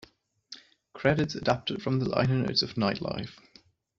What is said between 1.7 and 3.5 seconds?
from the liner notes of "Nightlife".